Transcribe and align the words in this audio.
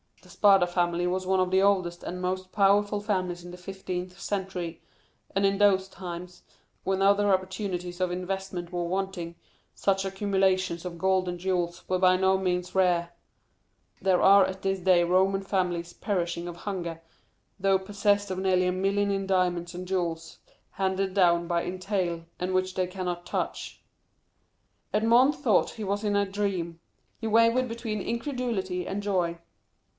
"The 0.23 0.29
Spada 0.29 0.65
family 0.67 1.05
was 1.07 1.27
one 1.27 1.39
of 1.39 1.49
the 1.51 1.61
oldest 1.61 2.03
and 2.03 2.21
most 2.21 2.51
powerful 2.51 3.01
families 3.01 3.43
of 3.45 3.51
the 3.51 3.57
fifteenth 3.57 4.19
century; 4.19 4.81
and 5.35 5.45
in 5.45 5.57
those 5.57 5.87
times, 5.87 6.43
when 6.83 7.01
other 7.01 7.31
opportunities 7.31 7.97
for 7.97 8.11
investment 8.11 8.71
were 8.71 8.83
wanting, 8.83 9.35
such 9.75 10.05
accumulations 10.05 10.85
of 10.85 10.97
gold 10.97 11.27
and 11.27 11.39
jewels 11.39 11.87
were 11.87 11.99
by 11.99 12.17
no 12.17 12.37
means 12.37 12.73
rare; 12.73 13.13
there 13.99 14.21
are 14.21 14.45
at 14.45 14.63
this 14.63 14.79
day 14.79 15.03
Roman 15.03 15.41
families 15.41 15.93
perishing 15.93 16.47
of 16.47 16.55
hunger, 16.55 17.01
though 17.59 17.79
possessed 17.79 18.31
of 18.31 18.39
nearly 18.39 18.67
a 18.67 18.71
million 18.71 19.11
in 19.11 19.27
diamonds 19.27 19.75
and 19.75 19.87
jewels, 19.87 20.37
handed 20.73 21.13
down 21.13 21.47
by 21.47 21.63
entail, 21.63 22.25
and 22.39 22.53
which 22.53 22.73
they 22.75 22.87
cannot 22.87 23.25
touch." 23.25 23.81
Edmond 24.93 25.35
thought 25.35 25.71
he 25.71 25.83
was 25.83 26.03
in 26.03 26.15
a 26.15 26.25
dream—he 26.29 27.27
wavered 27.27 27.67
between 27.67 28.01
incredulity 28.01 28.87
and 28.87 29.03
joy. 29.03 29.39